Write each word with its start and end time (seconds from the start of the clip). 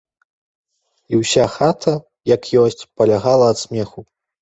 І 1.11 1.19
ўся 1.21 1.45
хата, 1.57 1.95
як 2.35 2.51
ёсць, 2.65 2.87
палягала 3.01 3.45
ад 3.55 3.65
смеху. 3.65 4.01